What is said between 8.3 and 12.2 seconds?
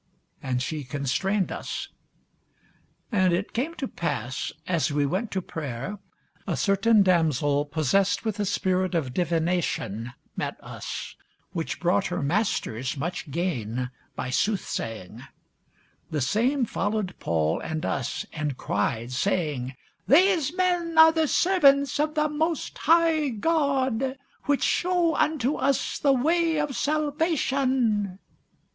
a spirit of divination met us, which brought